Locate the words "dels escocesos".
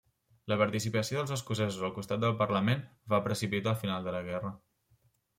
1.17-1.83